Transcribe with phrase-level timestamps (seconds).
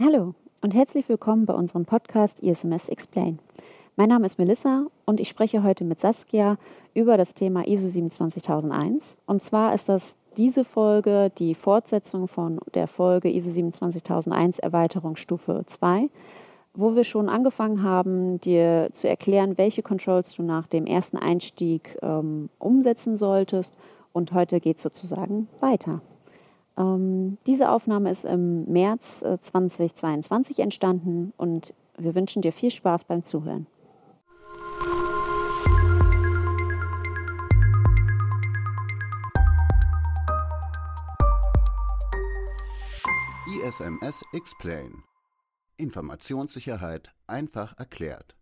[0.00, 3.40] Hallo und herzlich willkommen bei unserem Podcast ISMS Explain.
[3.96, 6.56] Mein Name ist Melissa und ich spreche heute mit Saskia
[6.94, 9.18] über das Thema ISO 27001.
[9.26, 15.64] Und zwar ist das diese Folge die Fortsetzung von der Folge ISO 27001 Erweiterung Stufe
[15.66, 16.08] 2,
[16.74, 21.98] wo wir schon angefangen haben, dir zu erklären, welche Controls du nach dem ersten Einstieg
[22.02, 23.74] ähm, umsetzen solltest.
[24.12, 26.02] Und heute geht es sozusagen weiter.
[26.78, 33.04] Ähm, diese Aufnahme ist im März äh, 2022 entstanden und wir wünschen dir viel Spaß
[33.04, 33.66] beim Zuhören.
[43.64, 45.02] ISMS Explain.
[45.78, 48.37] Informationssicherheit einfach erklärt.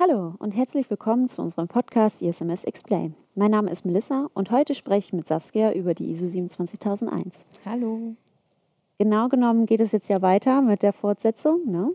[0.00, 3.16] Hallo und herzlich willkommen zu unserem Podcast ISMS Explain.
[3.34, 7.44] Mein Name ist Melissa und heute spreche ich mit Saskia über die ISO 27001.
[7.64, 8.14] Hallo.
[8.98, 11.90] Genau genommen geht es jetzt ja weiter mit der Fortsetzung ne,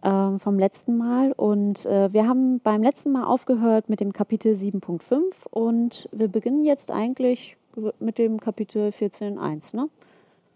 [0.00, 1.32] äh, vom letzten Mal.
[1.32, 6.64] Und äh, wir haben beim letzten Mal aufgehört mit dem Kapitel 7.5 und wir beginnen
[6.64, 7.58] jetzt eigentlich
[7.98, 9.76] mit dem Kapitel 14.1.
[9.76, 9.90] Ne?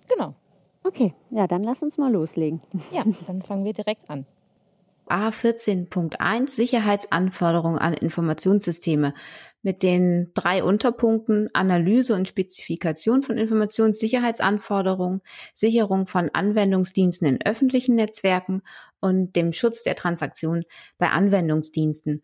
[0.08, 0.32] Genau.
[0.82, 2.62] Okay, ja, dann lass uns mal loslegen.
[2.90, 4.24] Ja, dann fangen wir direkt an.
[5.08, 9.14] A14.1 Sicherheitsanforderungen an Informationssysteme
[9.62, 15.22] mit den drei Unterpunkten Analyse und Spezifikation von Informationssicherheitsanforderungen,
[15.54, 18.62] Sicherung von Anwendungsdiensten in öffentlichen Netzwerken
[19.00, 20.62] und dem Schutz der Transaktion
[20.98, 22.22] bei Anwendungsdiensten.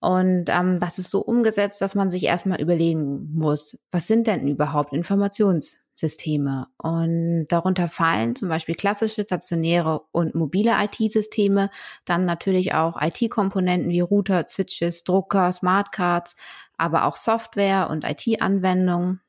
[0.00, 4.48] Und ähm, das ist so umgesetzt, dass man sich erstmal überlegen muss, was sind denn
[4.48, 6.66] überhaupt Informations Systeme.
[6.78, 11.70] Und darunter fallen zum Beispiel klassische stationäre und mobile IT-Systeme,
[12.04, 16.34] dann natürlich auch IT-Komponenten wie Router, Switches, Drucker, Smartcards,
[16.76, 19.20] aber auch Software und IT-Anwendungen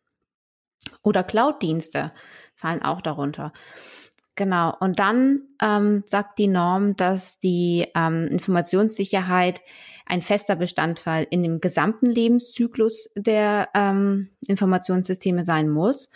[1.03, 2.11] oder Cloud-Dienste
[2.55, 3.51] fallen auch darunter.
[4.35, 4.73] Genau.
[4.79, 9.61] Und dann ähm, sagt die Norm, dass die ähm, Informationssicherheit
[10.05, 16.09] ein fester Bestandteil in dem gesamten Lebenszyklus der ähm, Informationssysteme sein muss.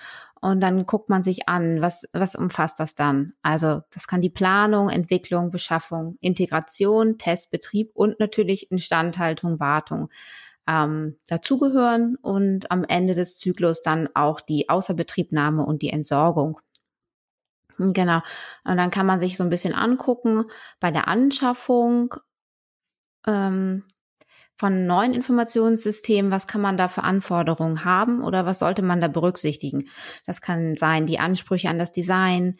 [0.45, 3.33] Und dann guckt man sich an, was, was umfasst das dann?
[3.41, 10.09] Also das kann die Planung, Entwicklung, Beschaffung, Integration, Test, Betrieb und natürlich Instandhaltung, Wartung
[10.67, 16.59] ähm, dazugehören und am Ende des Zyklus dann auch die Außerbetriebnahme und die Entsorgung.
[17.79, 18.21] Genau.
[18.65, 20.43] Und dann kann man sich so ein bisschen angucken
[20.79, 22.13] bei der Anschaffung,
[23.25, 23.83] ähm,
[24.57, 29.07] von neuen Informationssystemen, was kann man da für Anforderungen haben oder was sollte man da
[29.07, 29.89] berücksichtigen?
[30.25, 32.57] Das kann sein, die Ansprüche an das Design.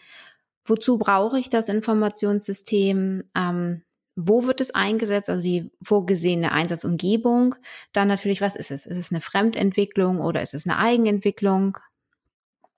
[0.65, 3.23] Wozu brauche ich das Informationssystem?
[3.35, 3.81] Ähm,
[4.15, 5.29] wo wird es eingesetzt?
[5.29, 7.55] Also die vorgesehene Einsatzumgebung.
[7.93, 8.85] Dann natürlich, was ist es?
[8.85, 11.77] Ist es eine Fremdentwicklung oder ist es eine Eigenentwicklung?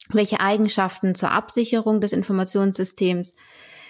[0.09, 3.35] Welche Eigenschaften zur Absicherung des Informationssystems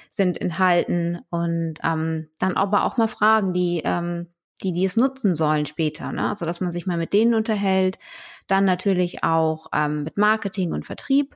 [0.10, 1.20] sind enthalten?
[1.30, 4.28] Und ähm, dann aber auch mal Fragen, die ähm,
[4.63, 6.12] die, die es nutzen sollen später.
[6.12, 6.29] Ne?
[6.29, 8.00] Also dass man sich mal mit denen unterhält.
[8.47, 11.35] Dann natürlich auch ähm, mit Marketing und Vertrieb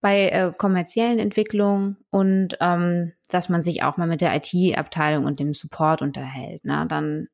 [0.00, 5.40] bei äh, kommerziellen Entwicklungen und ähm, dass man sich auch mal mit der IT-Abteilung und
[5.40, 6.64] dem Support unterhält.
[6.64, 6.86] Ne?
[6.88, 7.28] Dann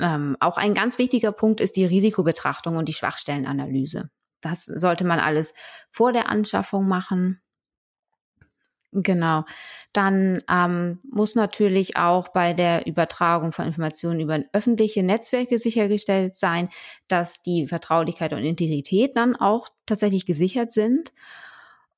[0.00, 4.10] ähm, auch ein ganz wichtiger Punkt ist die Risikobetrachtung und die Schwachstellenanalyse.
[4.40, 5.54] Das sollte man alles
[5.90, 7.40] vor der Anschaffung machen.
[9.02, 9.44] Genau.
[9.92, 16.70] Dann ähm, muss natürlich auch bei der Übertragung von Informationen über öffentliche Netzwerke sichergestellt sein,
[17.06, 21.12] dass die Vertraulichkeit und Integrität dann auch tatsächlich gesichert sind.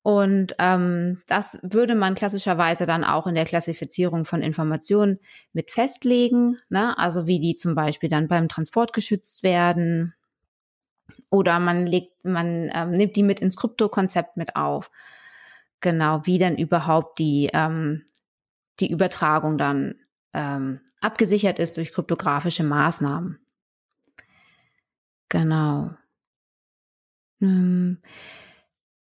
[0.01, 5.19] Und ähm, das würde man klassischerweise dann auch in der Klassifizierung von Informationen
[5.53, 6.97] mit festlegen, ne?
[6.97, 10.15] also wie die zum Beispiel dann beim Transport geschützt werden.
[11.29, 14.91] Oder man legt, man ähm, nimmt die mit ins Kryptokonzept mit auf.
[15.81, 18.03] Genau, wie denn überhaupt die, ähm,
[18.79, 19.95] die Übertragung dann
[20.33, 23.39] ähm, abgesichert ist durch kryptografische Maßnahmen.
[25.29, 25.91] Genau.
[27.41, 28.01] Ähm,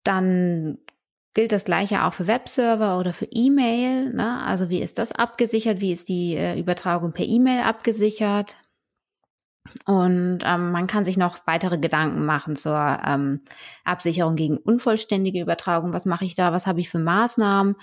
[0.03, 0.77] dann
[1.33, 4.13] gilt das gleiche auch für Webserver oder für E-Mail.
[4.13, 4.41] Ne?
[4.43, 5.81] Also wie ist das abgesichert?
[5.81, 8.55] Wie ist die äh, Übertragung per E-Mail abgesichert?
[9.85, 13.41] Und ähm, man kann sich noch weitere Gedanken machen zur ähm,
[13.83, 15.93] Absicherung gegen unvollständige Übertragung.
[15.93, 16.53] Was mache ich da?
[16.53, 17.75] Was habe ich für Maßnahmen?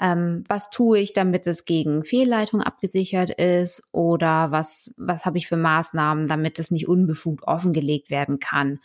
[0.00, 3.82] Ähm, was tue ich, damit es gegen Fehlleitung abgesichert ist?
[3.92, 8.80] Oder was, was habe ich für Maßnahmen, damit es nicht unbefugt offengelegt werden kann?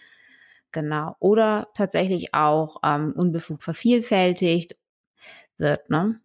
[0.71, 1.15] Genau.
[1.19, 4.75] Oder tatsächlich auch ähm, unbefugt vervielfältigt
[5.57, 6.21] wird, ne?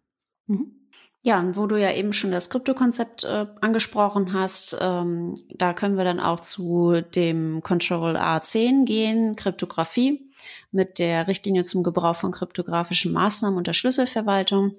[0.47, 0.84] Mhm.
[1.25, 5.97] Ja, und wo du ja eben schon das Krypto-Konzept äh, angesprochen hast, ähm, da können
[5.97, 10.29] wir dann auch zu dem Control A10 gehen, Kryptographie.
[10.71, 14.75] mit der Richtlinie zum Gebrauch von kryptografischen Maßnahmen unter Schlüsselverwaltung.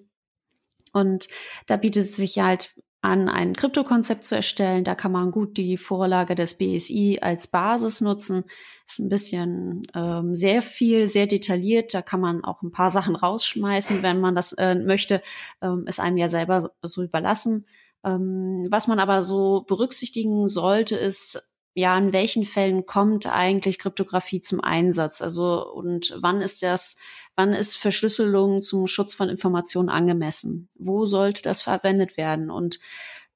[0.92, 1.28] Und
[1.66, 2.76] da bietet es sich halt
[3.06, 4.82] an, ein Kryptokonzept zu erstellen.
[4.82, 8.44] Da kann man gut die Vorlage des BSI als Basis nutzen.
[8.86, 11.94] Ist ein bisschen ähm, sehr viel, sehr detailliert.
[11.94, 15.22] Da kann man auch ein paar Sachen rausschmeißen, wenn man das äh, möchte.
[15.62, 17.66] Ähm, ist einem ja selber so, so überlassen.
[18.04, 24.40] Ähm, was man aber so berücksichtigen sollte, ist, ja, in welchen Fällen kommt eigentlich Kryptographie
[24.40, 25.22] zum Einsatz?
[25.22, 26.96] Also, und wann ist das,
[27.36, 30.68] wann ist Verschlüsselung zum Schutz von Informationen angemessen?
[30.74, 32.50] Wo sollte das verwendet werden?
[32.50, 32.80] Und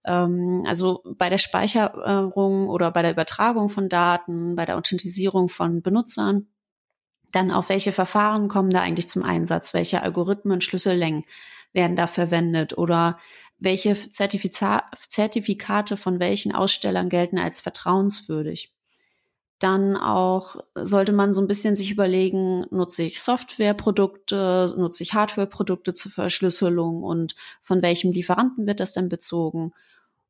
[0.05, 5.83] ähm, also bei der Speicherung oder bei der Übertragung von Daten, bei der Authentisierung von
[5.83, 6.49] Benutzern,
[7.31, 9.73] dann auf welche Verfahren kommen da eigentlich zum Einsatz?
[9.75, 11.25] Welche Algorithmen, Schlüssellängen
[11.73, 12.77] werden da verwendet?
[12.77, 13.19] Oder
[13.61, 18.73] welche Zertifiza Zertifikate von welchen Ausstellern gelten als vertrauenswürdig.
[19.61, 25.95] Dann auch sollte man so ein bisschen sich überlegen, nutze ich Softwareprodukte, nutze ich Hardwareprodukte
[25.95, 29.73] zur Verschlüsselung und von welchem Lieferanten wird das denn bezogen?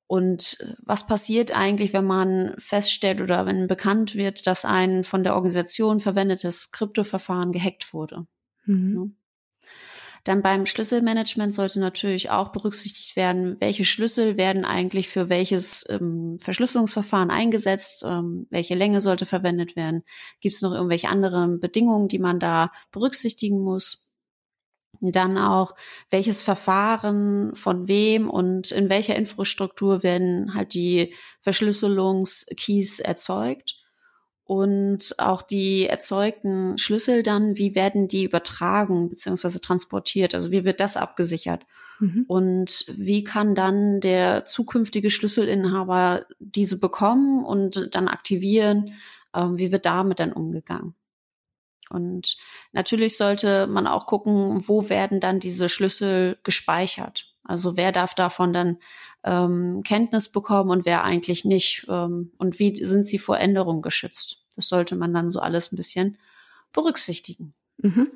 [0.08, 5.36] Und was passiert eigentlich, wenn man feststellt oder wenn bekannt wird, dass ein von der
[5.36, 8.26] Organisation verwendetes Kryptoverfahren gehackt wurde?
[8.64, 9.14] Mhm.
[10.24, 16.38] Dann beim Schlüsselmanagement sollte natürlich auch berücksichtigt werden, welche Schlüssel werden eigentlich für welches ähm,
[16.40, 20.02] Verschlüsselungsverfahren eingesetzt, ähm, welche Länge sollte verwendet werden.
[20.40, 24.10] Gibt es noch irgendwelche anderen Bedingungen, die man da berücksichtigen muss?
[25.00, 25.74] Dann auch,
[26.10, 33.79] welches Verfahren von wem und in welcher Infrastruktur werden halt die Verschlüsselungskeys erzeugt
[34.50, 39.60] und auch die erzeugten Schlüssel dann, wie werden die übertragen bzw.
[39.60, 40.34] transportiert?
[40.34, 41.64] Also wie wird das abgesichert?
[42.00, 42.24] Mhm.
[42.26, 48.94] Und wie kann dann der zukünftige Schlüsselinhaber diese bekommen und dann aktivieren?
[49.36, 50.96] Ähm, wie wird damit dann umgegangen?
[51.88, 52.36] Und
[52.72, 57.29] natürlich sollte man auch gucken, wo werden dann diese Schlüssel gespeichert.
[57.50, 58.78] Also wer darf davon dann
[59.24, 61.84] ähm, Kenntnis bekommen und wer eigentlich nicht?
[61.88, 64.44] Ähm, und wie sind sie vor Änderungen geschützt?
[64.54, 66.16] Das sollte man dann so alles ein bisschen
[66.72, 67.54] berücksichtigen.
[67.78, 68.08] Mhm.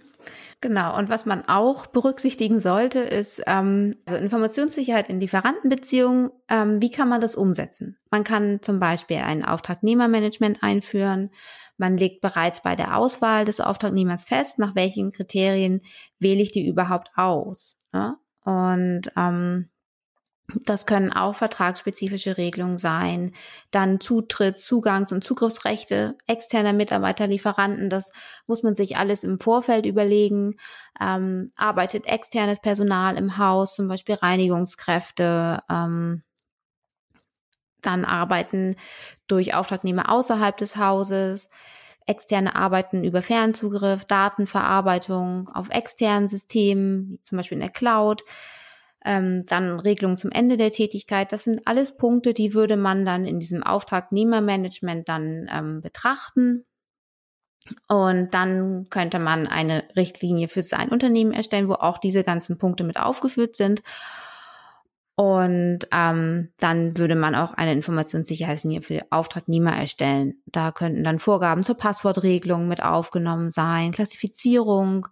[0.61, 0.97] Genau.
[0.97, 6.31] Und was man auch berücksichtigen sollte, ist ähm, also Informationssicherheit in Lieferantenbeziehungen.
[6.49, 7.99] Ähm, wie kann man das umsetzen?
[8.11, 11.31] Man kann zum Beispiel ein Auftragnehmermanagement einführen.
[11.77, 15.83] Man legt bereits bei der Auswahl des Auftragnehmers fest, nach welchen Kriterien
[16.21, 17.77] wähle ich die überhaupt aus.
[17.93, 18.19] Ja?
[18.45, 19.69] Und ähm,
[20.65, 23.33] das können auch vertragsspezifische Regelungen sein.
[23.71, 27.89] Dann Zutritts-, Zugangs- und Zugriffsrechte externer Mitarbeiter, Lieferanten.
[27.89, 28.13] Das
[28.47, 30.57] muss man sich alles im Vorfeld überlegen.
[31.01, 35.63] Ähm, arbeitet externes Personal im Haus, zum Beispiel Reinigungskräfte.
[35.71, 36.23] Ähm,
[37.81, 38.77] dann arbeiten
[39.29, 41.49] durch Auftragnehmer außerhalb des Hauses.
[42.07, 48.23] Externe arbeiten über Fernzugriff, Datenverarbeitung auf externen Systemen, zum Beispiel in der Cloud
[49.05, 51.31] ähm, dann Regelungen zum Ende der Tätigkeit.
[51.31, 56.65] Das sind alles Punkte, die würde man dann in diesem Auftragnehmermanagement dann ähm, betrachten.
[57.89, 62.85] Und dann könnte man eine Richtlinie für sein Unternehmen erstellen, wo auch diese ganzen Punkte
[62.85, 63.83] mit aufgeführt sind.
[65.17, 70.43] Und ähm, dann würde man auch eine Informationssicherheitslinie für Auftragnehmer erstellen.
[70.47, 75.07] Da könnten dann Vorgaben zur Passwortregelung mit aufgenommen sein, Klassifizierung,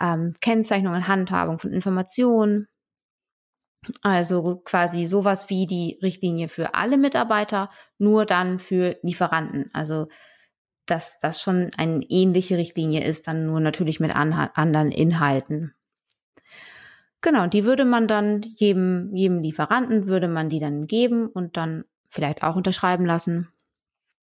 [0.00, 2.68] ähm, Kennzeichnung und Handhabung von Informationen.
[4.02, 9.70] Also quasi sowas wie die Richtlinie für alle Mitarbeiter, nur dann für Lieferanten.
[9.72, 10.06] Also
[10.86, 15.75] dass das schon eine ähnliche Richtlinie ist, dann nur natürlich mit anderen Inhalten.
[17.26, 21.82] Genau, die würde man dann jedem, jedem Lieferanten würde man die dann geben und dann
[22.08, 23.48] vielleicht auch unterschreiben lassen.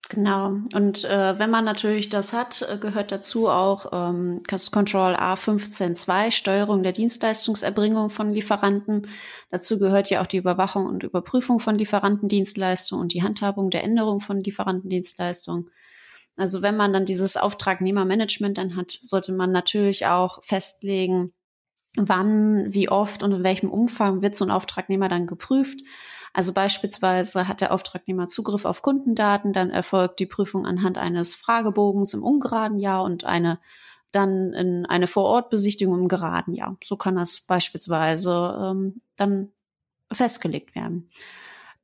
[0.08, 0.54] Genau.
[0.74, 4.42] Und äh, wenn man natürlich das hat, äh, gehört dazu auch ähm,
[4.72, 9.10] Control A152, Steuerung der Dienstleistungserbringung von Lieferanten.
[9.52, 14.22] Dazu gehört ja auch die Überwachung und Überprüfung von Lieferantendienstleistungen und die Handhabung der Änderung
[14.22, 15.70] von Lieferantendienstleistungen.
[16.38, 21.34] Also wenn man dann dieses Auftragnehmermanagement dann hat, sollte man natürlich auch festlegen,
[21.96, 25.80] wann, wie oft und in welchem Umfang wird so ein Auftragnehmer dann geprüft.
[26.34, 32.16] Also beispielsweise hat der Auftragnehmer Zugriff auf Kundendaten, dann erfolgt die Prüfung anhand eines Fragebogens
[32.16, 33.60] im ungeraden Jahr und eine
[34.12, 36.78] dann in eine Vorortbesichtigung im geraden Jahr.
[36.84, 39.52] So kann das beispielsweise ähm, dann
[40.12, 41.10] festgelegt werden.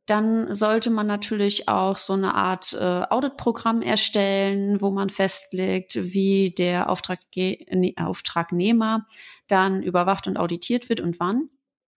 [0.09, 6.49] Dann sollte man natürlich auch so eine Art äh, Auditprogramm erstellen, wo man festlegt, wie
[6.49, 9.05] der Auftragge nee, Auftragnehmer
[9.47, 11.49] dann überwacht und auditiert wird und wann.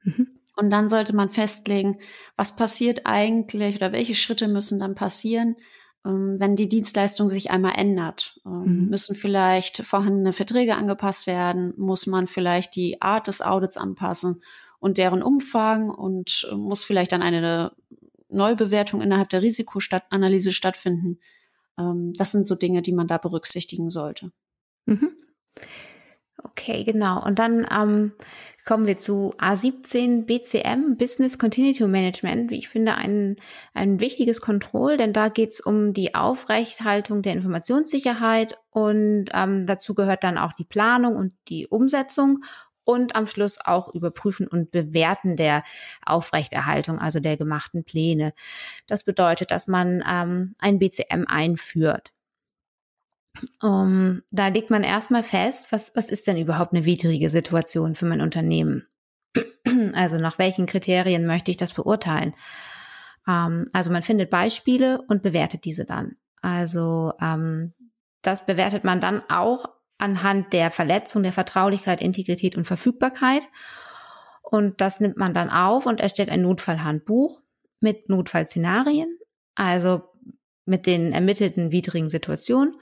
[0.03, 0.29] Mhm.
[0.57, 1.99] Und dann sollte man festlegen,
[2.37, 5.57] was passiert eigentlich oder welche Schritte müssen dann passieren,
[6.05, 8.39] ähm, wenn die Dienstleistung sich einmal ändert.
[8.45, 8.89] Ähm, mhm.
[8.91, 11.73] Müssen vielleicht vorhandene Verträge angepasst werden?
[11.79, 14.43] Muss man vielleicht die Art des Audits anpassen
[14.83, 17.73] und deren Umfang und äh, muss vielleicht dann eine
[18.33, 21.19] Neubewertung innerhalb der Risikoanalyse stattfinden?
[21.79, 24.33] Ähm, das sind so Dinge, die man da berücksichtigen sollte.
[24.87, 25.17] Mhm.
[26.45, 27.25] Okay, genau.
[27.25, 28.13] Und dann ähm,
[28.67, 32.51] kommen wir zu A17 BCM, Business Continuity Management.
[32.51, 33.37] Wie ich finde, ein,
[33.75, 39.95] ein wichtiges Kontroll, denn da geht es um die Aufrechthaltung der Informationssicherheit und ähm, dazu
[39.95, 42.43] gehört dann auch die Planung und die Umsetzung
[42.85, 45.65] und am Schluss auch überprüfen und bewerten der
[46.05, 48.33] Aufrechterhaltung, also der gemachten Pläne.
[48.87, 52.13] Das bedeutet, dass man ähm, ein BCM einführt.
[53.63, 58.07] Um, da legt man erstmal fest, was, was ist denn überhaupt eine widrige Situation für
[58.07, 58.87] mein Unternehmen?
[59.95, 62.35] Also nach welchen Kriterien möchte ich das beurteilen?
[63.27, 66.17] Um, ähm, also man findet Beispiele und bewertet diese dann.
[66.43, 67.75] Also um, ähm,
[68.23, 69.67] das bewertet man dann auch
[70.03, 73.43] anhand der Verletzung der Vertraulichkeit, Integrität und Verfügbarkeit.
[74.43, 77.41] Und das nimmt man dann auf und erstellt ein Notfallhandbuch
[77.81, 79.19] mit Notfallszenarien,
[79.55, 80.03] also
[80.67, 82.75] mit den ermittelten widrigen Situationen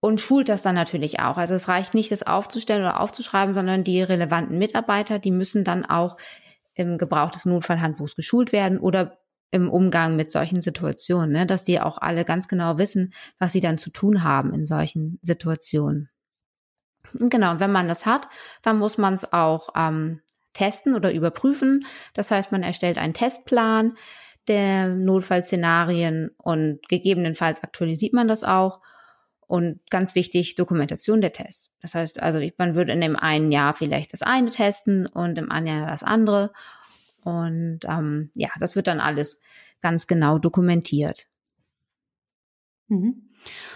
[0.00, 1.36] und schult das dann natürlich auch.
[1.36, 5.84] Also es reicht nicht, das aufzustellen oder aufzuschreiben, sondern die relevanten Mitarbeiter, die müssen dann
[5.84, 6.16] auch
[6.74, 9.17] im Gebrauch des Notfallhandbuchs geschult werden oder
[9.50, 11.46] im Umgang mit solchen Situationen, ne?
[11.46, 15.18] dass die auch alle ganz genau wissen, was sie dann zu tun haben in solchen
[15.22, 16.10] Situationen.
[17.14, 18.28] Genau, und wenn man das hat,
[18.62, 20.20] dann muss man es auch ähm,
[20.52, 21.80] testen oder überprüfen.
[22.12, 23.94] Das heißt, man erstellt einen Testplan
[24.48, 28.80] der Notfallszenarien und gegebenenfalls aktualisiert man das auch
[29.46, 31.70] und ganz wichtig, Dokumentation der Tests.
[31.80, 35.50] Das heißt also, man würde in dem einen Jahr vielleicht das eine testen und im
[35.50, 36.52] anderen Jahr das andere.
[37.24, 39.38] Und ähm, ja, das wird dann alles
[39.80, 41.26] ganz genau dokumentiert.
[42.88, 43.28] Mhm.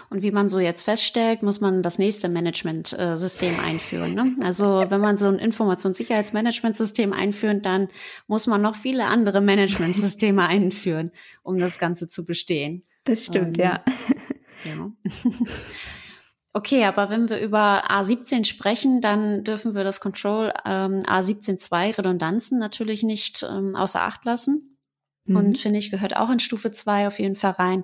[0.09, 4.13] Und wie man so jetzt feststellt, muss man das nächste Management-System einführen.
[4.13, 4.35] Ne?
[4.41, 7.87] Also wenn man so ein Informationssicherheitsmanagementsystem einführt, dann
[8.27, 12.81] muss man noch viele andere Managementsysteme einführen, um das Ganze zu bestehen.
[13.05, 13.83] Das stimmt, ähm, ja.
[14.65, 14.91] Ja.
[16.55, 22.59] Okay, aber wenn wir über A17 sprechen, dann dürfen wir das Control ähm, A17.2 Redundanzen
[22.59, 24.77] natürlich nicht ähm, außer Acht lassen.
[25.25, 25.35] Mhm.
[25.35, 27.83] Und finde ich, gehört auch in Stufe 2 auf jeden Fall rein.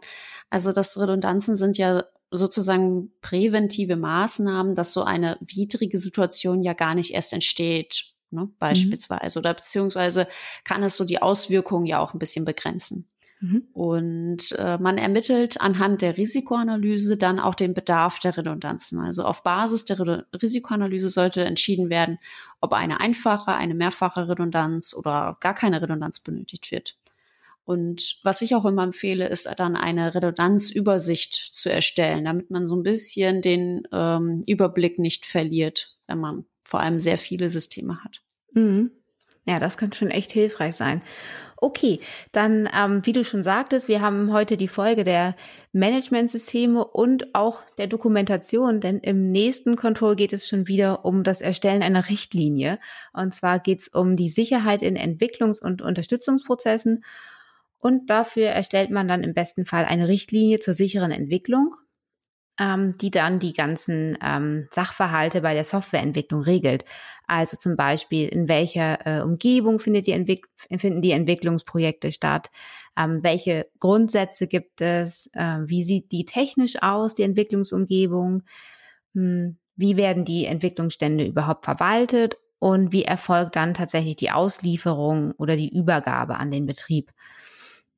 [0.52, 6.94] Also das Redundanzen sind ja sozusagen präventive Maßnahmen, dass so eine widrige Situation ja gar
[6.94, 9.40] nicht erst entsteht, ne, beispielsweise.
[9.40, 9.42] Mhm.
[9.42, 10.28] Oder beziehungsweise
[10.64, 13.10] kann es so die Auswirkungen ja auch ein bisschen begrenzen.
[13.42, 13.68] Mhm.
[13.74, 19.00] Und äh, man ermittelt anhand der Risikoanalyse dann auch den Bedarf der Redundanzen.
[19.00, 22.20] Also auf Basis der Re Risikoanalyse sollte entschieden werden,
[22.60, 26.98] ob eine einfache, eine mehrfache Redundanz oder gar keine Redundanz benötigt wird.
[27.64, 32.76] Und was ich auch immer empfehle, ist dann eine Redundanzübersicht zu erstellen, damit man so
[32.76, 38.22] ein bisschen den ähm, Überblick nicht verliert, wenn man vor allem sehr viele Systeme hat.
[38.54, 38.92] Mhm.
[39.50, 41.02] Ja, das kann schon echt hilfreich sein.
[41.58, 42.02] Okay,
[42.32, 45.36] dann, ähm, wie du schon sagtest, wir haben heute die Folge der
[45.74, 51.42] Managementsysteme und auch der Dokumentation, denn im nächsten Control geht es schon wieder um das
[51.42, 52.78] Erstellen einer Richtlinie.
[53.12, 57.04] Und zwar geht es um die Sicherheit in Entwicklungs- und Unterstützungsprozessen.
[57.80, 61.74] Und dafür erstellt man dann im besten Fall eine Richtlinie zur sicheren Entwicklung
[62.60, 66.84] ähm, die dann die ganzen ähm, Sachverhalte bei der Softwareentwicklung regelt.
[67.26, 72.50] Also zum Beispiel, in welcher äh, Umgebung findet die Entwick finden die Entwicklungsprojekte statt,
[72.98, 78.44] ähm, welche Grundsätze gibt es, äh, wie sieht die technisch aus, die Entwicklungsumgebung,
[79.14, 85.56] hm, wie werden die Entwicklungsstände überhaupt verwaltet und wie erfolgt dann tatsächlich die Auslieferung oder
[85.56, 87.12] die Übergabe an den Betrieb.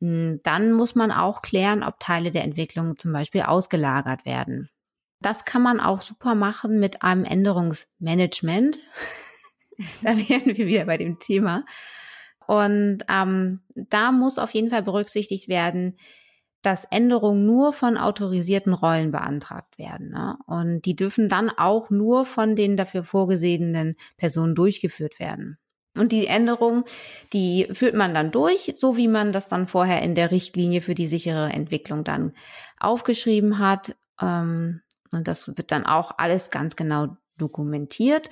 [0.02, 4.70] Hm, dann muss man auch klären, ob Teile der Entwicklung zum Beispiel ausgelagert werden.
[5.22, 8.80] Das kann man auch super machen mit einem Änderungsmanagement.
[10.02, 11.64] da wären wir wieder bei dem Thema.
[12.48, 15.96] Und ähm, da muss auf jeden Fall berücksichtigt werden,
[16.64, 20.10] dass Änderungen nur von autorisierten Rollen beantragt werden.
[20.10, 20.38] Ne?
[20.46, 25.58] Und die dürfen dann auch nur von den dafür vorgesehenen Personen durchgeführt werden.
[25.98, 26.86] Und die Änderung,
[27.34, 30.96] die führt man dann durch, so wie man das dann vorher in der Richtlinie für
[30.96, 32.32] die sichere Entwicklung dann
[32.80, 33.96] aufgeschrieben hat.
[34.22, 34.82] Ähm,
[35.12, 38.30] und das wird dann auch alles ganz genau dokumentiert.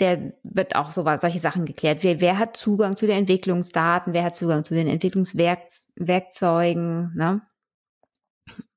[0.00, 2.02] Der wird auch so solche Sachen geklärt.
[2.02, 4.12] Wer, wer hat Zugang zu den Entwicklungsdaten?
[4.12, 7.14] Wer hat Zugang zu den Entwicklungswerkzeugen?
[7.14, 7.40] Ne?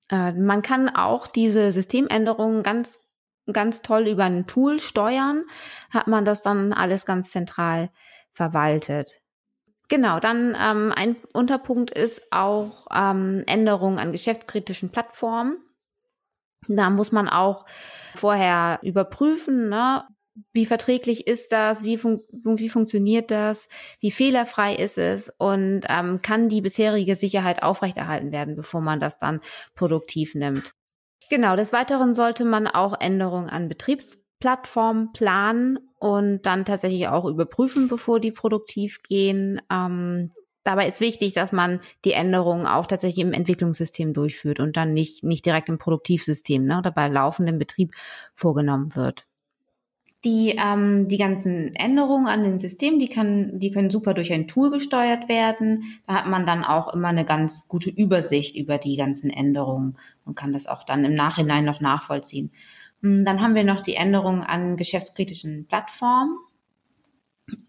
[0.10, 3.03] Äh, man kann auch diese Systemänderungen ganz
[3.52, 5.44] ganz toll über ein Tool steuern,
[5.90, 7.90] hat man das dann alles ganz zentral
[8.32, 9.22] verwaltet.
[9.90, 15.58] Genau, dann ähm, ein Unterpunkt ist auch ähm, Änderungen an geschäftskritischen Plattformen.
[16.68, 17.66] Da muss man auch
[18.16, 20.08] vorher überprüfen, ne,
[20.52, 23.68] wie verträglich ist das, wie, fun wie funktioniert das,
[24.00, 29.18] wie fehlerfrei ist es und ähm, kann die bisherige Sicherheit aufrechterhalten werden, bevor man das
[29.18, 29.42] dann
[29.76, 30.74] produktiv nimmt.
[31.30, 37.88] Genau, des Weiteren sollte man auch Änderungen an Betriebsplattformen planen und dann tatsächlich auch überprüfen,
[37.88, 39.62] bevor die produktiv gehen.
[39.72, 40.32] Ähm,
[40.64, 45.24] dabei ist wichtig, dass man die Änderungen auch tatsächlich im Entwicklungssystem durchführt und dann nicht,
[45.24, 47.94] nicht direkt im Produktivsystem ne, oder bei laufendem Betrieb
[48.36, 49.26] vorgenommen wird.
[50.24, 54.48] Die, ähm, die ganzen Änderungen an den Systemen, die, kann, die können super durch ein
[54.48, 55.84] Tool gesteuert werden.
[56.08, 60.36] Da hat man dann auch immer eine ganz gute Übersicht über die ganzen Änderungen und
[60.36, 62.52] kann das auch dann im Nachhinein noch nachvollziehen.
[63.02, 66.38] Hm, dann haben wir noch die Änderungen an geschäftskritischen Plattformen.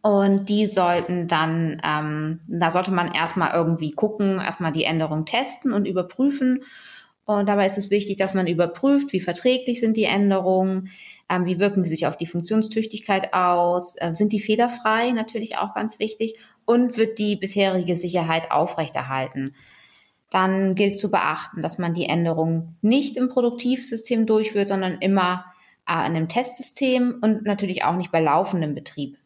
[0.02, 5.72] Und die sollten dann, ähm, da sollte man erstmal irgendwie gucken, erstmal die Änderung testen
[5.72, 6.62] und überprüfen.
[7.26, 10.90] Und dabei ist es wichtig, dass man überprüft, wie verträglich sind die Änderungen,
[11.30, 15.74] ähm, wie wirken sie sich auf die Funktionstüchtigkeit aus, äh, sind die fehlerfrei, natürlich auch
[15.74, 19.54] ganz wichtig, und wird die bisherige Sicherheit aufrechterhalten.
[20.30, 25.46] Dann gilt zu beachten, dass man die Änderungen nicht im Produktivsystem durchführt, sondern immer
[25.88, 29.16] äh, in einem Testsystem und natürlich auch nicht bei laufendem Betrieb.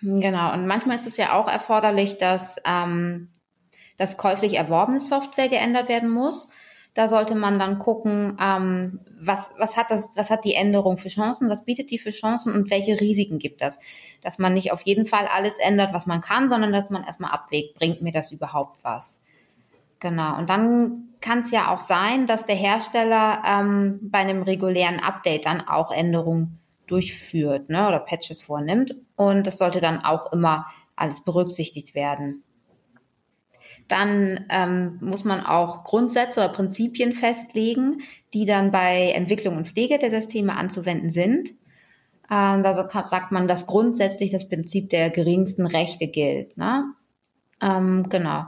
[0.00, 3.28] Genau, und manchmal ist es ja auch erforderlich, dass ähm,
[3.96, 6.48] das käuflich erworbene Software geändert werden muss.
[6.94, 11.08] Da sollte man dann gucken, ähm, was, was, hat das, was hat die Änderung für
[11.08, 13.78] Chancen, was bietet die für Chancen und welche Risiken gibt das.
[14.22, 17.32] Dass man nicht auf jeden Fall alles ändert, was man kann, sondern dass man erstmal
[17.32, 19.20] abwägt, bringt mir das überhaupt was.
[19.98, 20.36] Genau.
[20.38, 25.46] Und dann kann es ja auch sein, dass der Hersteller ähm, bei einem regulären Update
[25.46, 28.94] dann auch Änderungen durchführt ne, oder Patches vornimmt.
[29.16, 32.44] Und das sollte dann auch immer alles berücksichtigt werden.
[33.88, 38.00] Dann ähm, muss man auch Grundsätze oder Prinzipien festlegen,
[38.32, 41.50] die dann bei Entwicklung und Pflege der Systeme anzuwenden sind.
[42.30, 46.56] Ähm, da sagt man, dass grundsätzlich das Prinzip der geringsten Rechte gilt.
[46.56, 46.84] Ne?
[47.60, 48.46] Ähm, genau.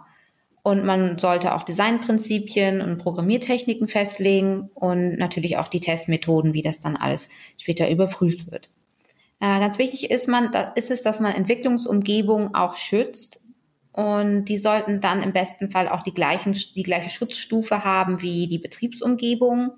[0.62, 6.80] Und man sollte auch Designprinzipien und Programmiertechniken festlegen und natürlich auch die Testmethoden, wie das
[6.80, 8.68] dann alles später überprüft wird.
[9.38, 13.40] Äh, ganz wichtig ist man, da ist es, dass man Entwicklungsumgebungen auch schützt
[13.96, 18.46] und die sollten dann im besten Fall auch die, gleichen, die gleiche Schutzstufe haben wie
[18.46, 19.70] die Betriebsumgebung.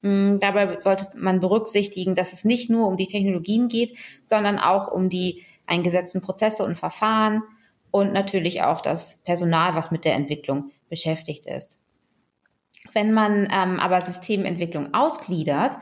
[0.00, 4.88] Mm, dabei sollte man berücksichtigen, dass es nicht nur um die Technologien geht, sondern auch
[4.90, 7.44] um die eingesetzten Prozesse und Verfahren
[7.92, 11.78] und natürlich auch das Personal, was mit der Entwicklung beschäftigt ist.
[12.92, 15.76] Wenn man ähm, aber Systementwicklung ausgliedert,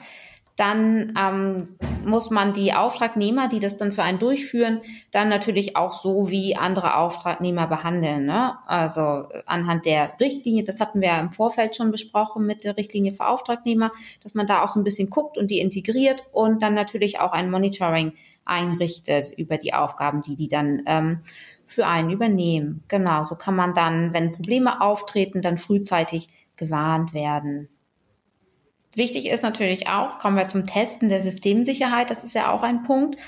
[0.60, 1.68] dann ähm,
[2.04, 6.54] muss man die Auftragnehmer, die das dann für einen durchführen, dann natürlich auch so wie
[6.54, 8.26] andere Auftragnehmer behandeln.
[8.26, 8.58] Ne?
[8.66, 13.12] Also anhand der Richtlinie, das hatten wir ja im Vorfeld schon besprochen mit der Richtlinie
[13.12, 13.90] für Auftragnehmer,
[14.22, 17.32] dass man da auch so ein bisschen guckt und die integriert und dann natürlich auch
[17.32, 18.12] ein Monitoring
[18.44, 21.20] einrichtet über die Aufgaben, die die dann ähm,
[21.64, 22.84] für einen übernehmen.
[22.88, 27.70] Genau, so kann man dann, wenn Probleme auftreten, dann frühzeitig gewarnt werden.
[28.94, 32.82] Wichtig ist natürlich auch, kommen wir zum Testen der Systemsicherheit, das ist ja auch ein
[32.82, 33.18] Punkt,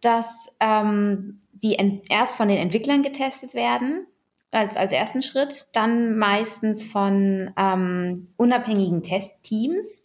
[0.00, 1.76] dass ähm, die
[2.08, 4.06] erst von den Entwicklern getestet werden,
[4.52, 10.04] als, als ersten Schritt, dann meistens von ähm, unabhängigen Testteams,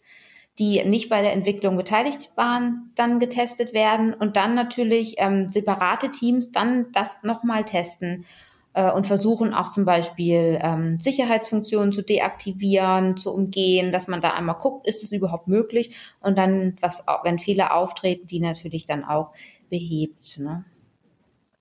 [0.58, 6.10] die nicht bei der Entwicklung beteiligt waren, dann getestet werden und dann natürlich ähm, separate
[6.10, 8.26] Teams dann das nochmal testen
[8.72, 14.30] äh, und versuchen auch zum Beispiel ähm, Sicherheitsfunktionen zu deaktivieren, zu umgehen, dass man da
[14.30, 19.04] einmal guckt, ist es überhaupt möglich und dann, was, wenn Fehler auftreten, die natürlich dann
[19.04, 19.32] auch
[19.68, 20.38] behebt.
[20.38, 20.64] Ne?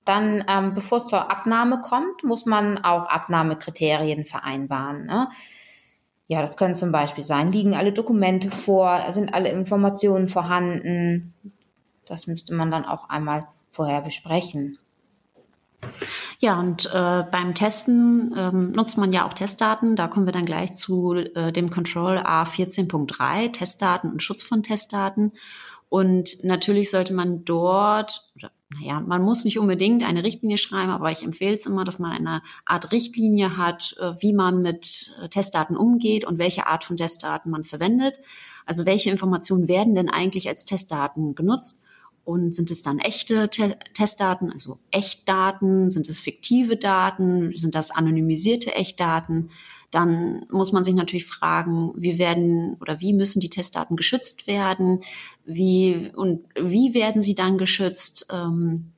[0.05, 5.05] Dann, ähm, bevor es zur Abnahme kommt, muss man auch Abnahmekriterien vereinbaren.
[5.05, 5.29] Ne?
[6.27, 11.33] Ja, das können zum Beispiel sein, liegen alle Dokumente vor, sind alle Informationen vorhanden.
[12.05, 14.77] Das müsste man dann auch einmal vorher besprechen.
[16.41, 19.97] Ja, und äh, beim Testen ähm, nutzt man ja auch Testdaten.
[19.97, 25.33] Da kommen wir dann gleich zu äh, dem Control A14.3, Testdaten und Schutz von Testdaten.
[25.89, 31.11] Und natürlich sollte man dort, oder naja, man muss nicht unbedingt eine Richtlinie schreiben, aber
[31.11, 35.27] ich empfehle es immer, dass man eine Art Richtlinie hat, äh, wie man mit äh,
[35.27, 38.17] Testdaten umgeht und welche Art von Testdaten man verwendet.
[38.65, 41.81] Also welche Informationen werden denn eigentlich als Testdaten genutzt?
[42.29, 45.89] Und sind es dann echte Te Testdaten, also Echtdaten?
[45.91, 47.55] Sind es fiktive Daten?
[47.55, 49.49] Sind das anonymisierte Echtdaten?
[49.91, 55.03] Dann muss man sich natürlich fragen, wie werden oder wie müssen die Testdaten geschützt werden?
[55.45, 58.27] Wie und wie werden sie dann geschützt?
[58.31, 58.93] Ähm,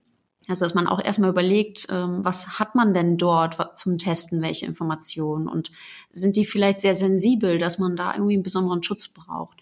[0.48, 4.66] Also dass man auch erstmal überlegt, ähm, was hat man denn dort zum Testen, welche
[4.66, 5.72] Informationen und
[6.12, 9.61] sind die vielleicht sehr sensibel, dass man da irgendwie einen besonderen Schutz braucht.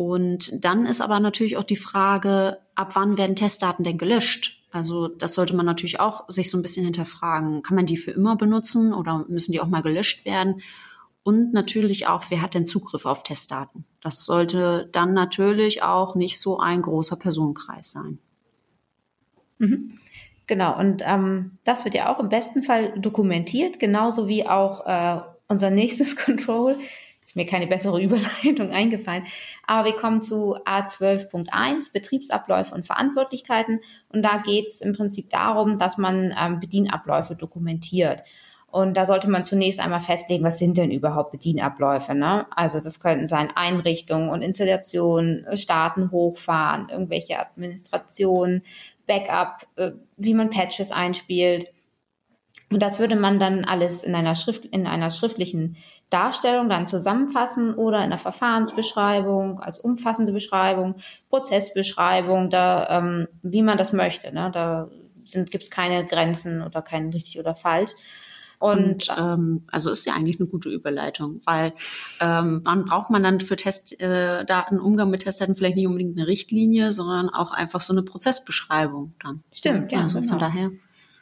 [0.00, 4.64] Und dann ist aber natürlich auch die Frage, ab wann werden Testdaten denn gelöscht?
[4.70, 7.60] Also das sollte man natürlich auch sich so ein bisschen hinterfragen.
[7.60, 10.62] Kann man die für immer benutzen oder müssen die auch mal gelöscht werden?
[11.22, 13.84] Und natürlich auch, wer hat denn Zugriff auf Testdaten?
[14.00, 18.20] Das sollte dann natürlich auch nicht so ein großer Personenkreis sein.
[19.58, 19.98] Mhm.
[20.46, 25.20] Genau, und ähm, das wird ja auch im besten Fall dokumentiert, genauso wie auch äh,
[25.46, 26.78] unser nächstes Control.
[27.30, 29.22] Ist mir keine bessere Überleitung eingefallen.
[29.64, 33.78] Aber wir kommen zu A12.1, Betriebsabläufe und Verantwortlichkeiten.
[34.08, 38.24] Und da geht es im Prinzip darum, dass man ähm, Bedienabläufe dokumentiert.
[38.66, 42.16] Und da sollte man zunächst einmal festlegen, was sind denn überhaupt Bedienabläufe.
[42.16, 42.46] Ne?
[42.50, 48.62] Also das könnten sein Einrichtungen und Installationen, Starten, Hochfahren, irgendwelche Administrationen,
[49.06, 51.68] Backup, äh, wie man Patches einspielt.
[52.72, 55.76] Und das würde man dann alles in einer Schrift, in einer schriftlichen
[56.08, 60.94] Darstellung dann zusammenfassen oder in einer Verfahrensbeschreibung, als umfassende Beschreibung,
[61.30, 64.32] Prozessbeschreibung, da, ähm, wie man das möchte.
[64.32, 64.50] Ne?
[64.52, 64.88] Da
[65.34, 67.90] gibt es keine Grenzen oder kein richtig oder falsch.
[68.60, 71.72] Und ähm, also ist ja eigentlich eine gute Überleitung, weil
[72.20, 76.26] ähm, wann braucht man dann für Testdaten, äh, Umgang mit Testdaten vielleicht nicht unbedingt eine
[76.26, 79.42] Richtlinie, sondern auch einfach so eine Prozessbeschreibung dann.
[79.50, 80.02] Stimmt, ja.
[80.02, 80.30] Also genau.
[80.32, 80.70] von daher.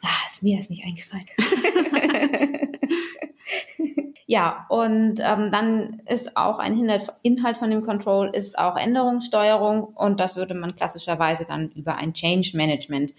[0.01, 1.25] Ah, ist mir ist nicht eingefallen.
[4.27, 6.73] ja, und ähm, dann ist auch ein
[7.23, 12.13] Inhalt von dem Control ist auch Änderungssteuerung und das würde man klassischerweise dann über ein
[12.13, 13.13] Change Management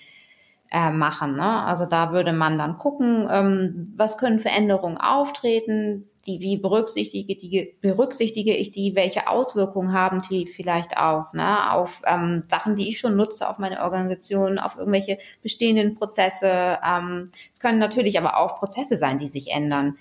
[0.70, 1.36] äh, machen.
[1.36, 1.64] Ne?
[1.64, 7.74] Also da würde man dann gucken, ähm, was können Veränderungen auftreten, die, wie berücksichtige, die,
[7.80, 12.98] berücksichtige ich die, welche Auswirkungen haben die vielleicht auch ne, auf ähm, Sachen, die ich
[12.98, 16.78] schon nutze, auf meine Organisation, auf irgendwelche bestehenden Prozesse.
[16.87, 19.96] Ähm, es können natürlich aber auch Prozesse sein, die sich ändern.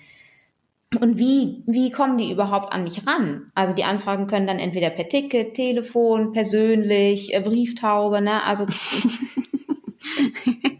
[1.00, 3.52] Und wie, wie kommen die überhaupt an mich ran?
[3.54, 8.42] Also die Anfragen können dann entweder per Ticket, Telefon, persönlich, äh, Brieftaube, ne?
[8.42, 8.66] Also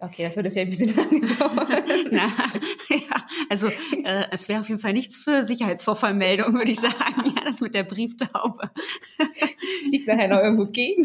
[0.00, 2.08] Okay, das würde vielleicht ein bisschen lange dauern.
[2.12, 2.28] Na,
[2.88, 3.66] ja, also
[4.04, 7.24] äh, es wäre auf jeden Fall nichts für Sicherheitsvorfallmeldung, würde ich sagen.
[7.24, 8.70] Ja, das mit der Brieftaube.
[9.90, 11.04] Liegt nachher noch irgendwo gegen.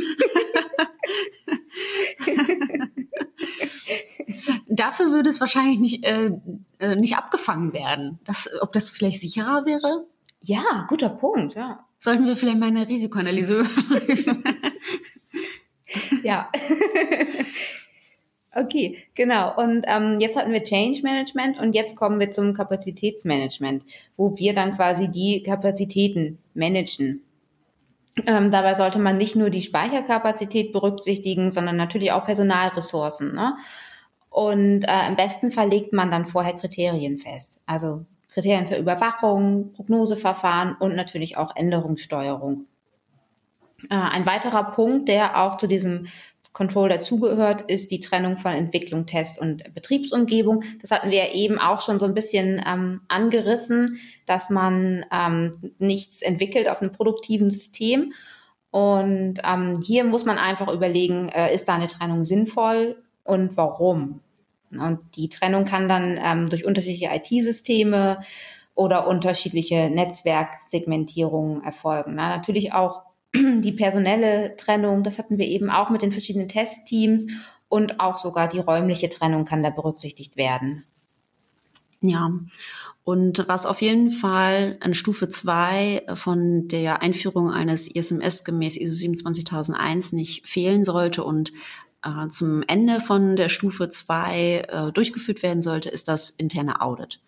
[4.67, 6.31] Dafür würde es wahrscheinlich nicht, äh,
[6.79, 8.19] äh, nicht abgefangen werden.
[8.25, 10.05] Das, ob das vielleicht sicherer wäre?
[10.41, 11.85] Ja, guter Punkt, ja.
[11.97, 14.43] Sollten wir vielleicht mal eine Risikoanalyse überprüfen?
[16.23, 16.51] ja.
[18.55, 19.55] Okay, genau.
[19.55, 23.83] Und ähm, jetzt hatten wir Change Management und jetzt kommen wir zum Kapazitätsmanagement,
[24.15, 27.23] wo wir dann quasi die Kapazitäten managen.
[28.27, 33.33] Ähm, dabei sollte man nicht nur die Speicherkapazität berücksichtigen, sondern natürlich auch Personalressourcen.
[33.33, 33.57] Ne?
[34.29, 37.59] Und äh, im besten Fall legt man dann vorher Kriterien fest.
[37.65, 42.67] Also Kriterien zur Überwachung, Prognoseverfahren und natürlich auch Änderungssteuerung.
[43.89, 46.07] Äh, ein weiterer Punkt, der auch zu diesem
[46.53, 50.63] Control dazugehört, ist die Trennung von Entwicklung, Test und Betriebsumgebung.
[50.81, 56.21] Das hatten wir eben auch schon so ein bisschen ähm, angerissen, dass man ähm, nichts
[56.21, 58.13] entwickelt auf einem produktiven System.
[58.69, 64.21] Und ähm, hier muss man einfach überlegen, äh, ist da eine Trennung sinnvoll und warum?
[64.71, 68.19] Und die Trennung kann dann ähm, durch unterschiedliche IT-Systeme
[68.75, 72.13] oder unterschiedliche Netzwerksegmentierungen erfolgen.
[72.15, 73.03] Na, natürlich auch
[73.35, 77.27] die personelle Trennung, das hatten wir eben auch mit den verschiedenen Testteams
[77.67, 80.85] und auch sogar die räumliche Trennung kann da berücksichtigt werden.
[82.01, 82.31] Ja,
[83.03, 88.95] und was auf jeden Fall an Stufe 2 von der Einführung eines ISMS gemäß ISO
[88.95, 91.51] 27001 nicht fehlen sollte und
[92.03, 97.19] äh, zum Ende von der Stufe 2 äh, durchgeführt werden sollte, ist das interne Audit.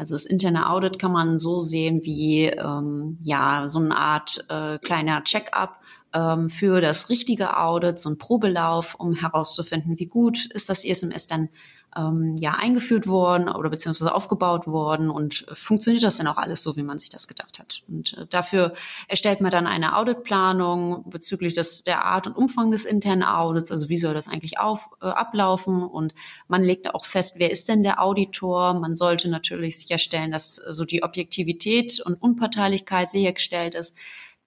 [0.00, 4.78] Also das interne Audit kann man so sehen wie ähm, ja so eine Art äh,
[4.78, 5.79] kleiner Check-up
[6.12, 11.50] für das richtige Audit, so ein Probelauf, um herauszufinden, wie gut ist das ISMS dann
[11.96, 16.76] ähm, ja eingeführt worden oder beziehungsweise aufgebaut worden und funktioniert das denn auch alles so,
[16.76, 17.82] wie man sich das gedacht hat?
[17.88, 18.74] Und äh, dafür
[19.08, 23.88] erstellt man dann eine Auditplanung bezüglich des, der Art und Umfang des internen Audits, also
[23.88, 26.14] wie soll das eigentlich auf, äh, ablaufen und
[26.48, 28.74] man legt auch fest, wer ist denn der Auditor?
[28.74, 33.96] Man sollte natürlich sicherstellen, dass so die Objektivität und Unparteilichkeit sichergestellt ist.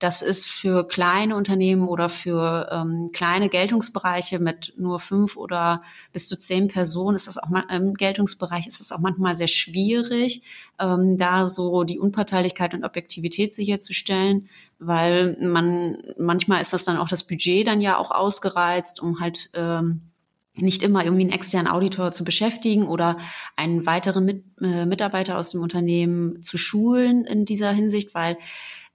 [0.04, 6.28] Das ist für kleine Unternehmen oder für ähm, kleine Geltungsbereiche mit nur fünf oder bis
[6.28, 10.42] zu zehn Personen ist das auch mal, im Geltungsbereich ist das auch manchmal sehr schwierig,
[10.78, 17.08] ähm, da so die Unparteilichkeit und Objektivität sicherzustellen, weil man manchmal ist das dann auch
[17.08, 20.02] das Budget dann ja auch ausgereizt, um halt ähm,
[20.58, 23.20] nicht immer irgendwie einen externen Auditor zu beschäftigen oder
[23.56, 28.36] einen weiteren Mit äh, Mitarbeiter aus dem Unternehmen zu schulen in dieser Hinsicht, weil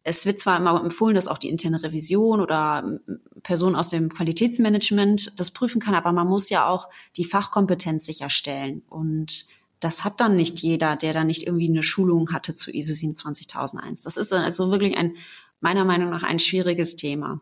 [0.05, 2.99] es wird zwar immer empfohlen, dass auch die interne Revision oder
[3.43, 8.83] Person aus dem Qualitätsmanagement das prüfen kann, aber man muss ja auch die Fachkompetenz sicherstellen.
[8.89, 9.47] Und
[9.81, 14.03] das hat dann nicht jeder, der da nicht irgendwie eine Schulung hatte zu ISO 27001.
[14.03, 15.17] Das ist also wirklich ein,
[15.61, 17.41] meiner Meinung nach ein schwieriges Thema.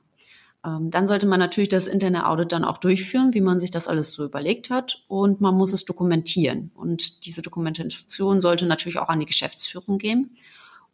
[0.64, 3.88] Ähm, dann sollte man natürlich das interne Audit dann auch durchführen, wie man sich das
[3.88, 5.04] alles so überlegt hat.
[5.08, 6.72] Und man muss es dokumentieren.
[6.74, 10.36] Und diese Dokumentation sollte natürlich auch an die Geschäftsführung gehen.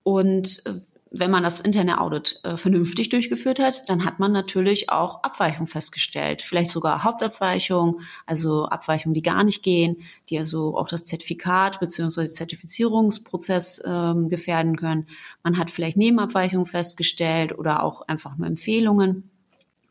[0.03, 0.81] Und äh,
[1.14, 5.66] wenn man das interne Audit äh, vernünftig durchgeführt hat, dann hat man natürlich auch Abweichungen
[5.66, 6.40] festgestellt.
[6.40, 9.98] Vielleicht sogar Hauptabweichungen, also Abweichungen, die gar nicht gehen,
[10.31, 12.27] die also auch das Zertifikat bzw.
[12.29, 15.07] Zertifizierungsprozess ähm, gefährden können.
[15.42, 19.31] Man hat vielleicht Nebenabweichungen festgestellt oder auch einfach nur Empfehlungen.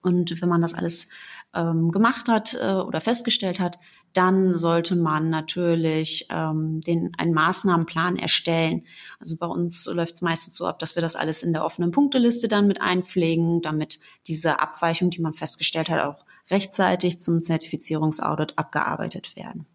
[0.01, 1.07] Und wenn man das alles
[1.53, 3.79] ähm, gemacht hat äh, oder festgestellt hat,
[4.13, 8.85] dann sollte man natürlich ähm, den, einen Maßnahmenplan erstellen.
[9.19, 11.91] Also bei uns läuft es meistens so ab, dass wir das alles in der offenen
[11.91, 18.57] Punkteliste dann mit einpflegen, damit diese Abweichungen, die man festgestellt hat, auch rechtzeitig zum Zertifizierungsaudit
[18.57, 19.65] abgearbeitet werden.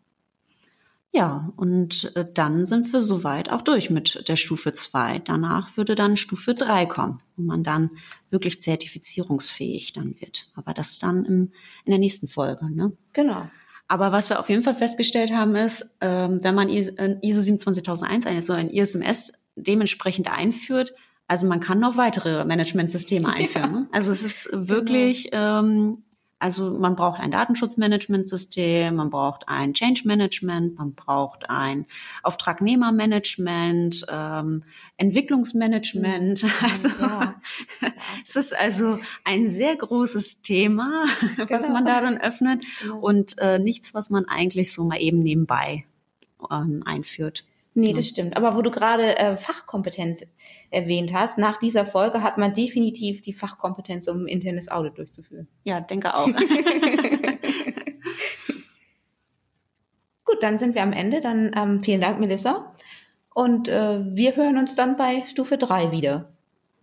[1.17, 5.21] Ja, und äh, dann sind wir soweit auch durch mit der Stufe 2.
[5.21, 7.91] Danach würde dann Stufe 3 kommen, wo man dann
[8.29, 10.51] wirklich zertifizierungsfähig dann wird.
[10.57, 11.53] Aber das dann im,
[11.87, 12.71] in der nächsten Folge.
[12.71, 12.93] Ne?
[13.15, 13.49] Genau.
[13.89, 18.53] Aber was wir auf jeden Fall festgestellt haben, ist, ähm, wenn man ISO 27001, also
[18.53, 20.93] ein ISMS, dementsprechend einführt,
[21.29, 23.73] also man kann noch weitere Managementsysteme einführen.
[23.73, 23.87] Ja.
[23.91, 25.61] Also es ist wirklich genau.
[25.61, 26.05] ähm,
[26.39, 31.87] also man braucht ein Datenschutzmanagementsystem, man braucht ein Change Management, man braucht ein
[32.23, 34.65] Auftragnehmermanagement, ähm,
[34.99, 36.43] Entwicklungsmanagement.
[36.43, 36.51] Mhm.
[36.63, 37.35] Also ja.
[38.23, 41.05] es ist also ein sehr großes Thema,
[41.37, 41.73] was genau.
[41.75, 42.65] man darin öffnet
[43.01, 45.85] und äh, nichts, was man eigentlich so mal eben nebenbei
[46.51, 47.45] ähm, einführt.
[47.79, 48.39] Nee, das stimmt.
[48.39, 50.25] Aber wo du gerade äh, Fachkompetenz
[50.71, 55.47] erwähnt hast, nach dieser Folge hat man definitiv die Fachkompetenz, um ein internes Audit durchzuführen.
[55.65, 56.27] Ja, denke auch.
[60.25, 61.21] Gut, dann sind wir am Ende.
[61.21, 62.75] Dann ähm, vielen Dank, Melissa.
[63.35, 66.33] Und äh, wir hören uns dann bei Stufe 3 wieder.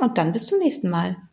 [0.00, 1.27] Und dann bis zum nächsten Mal.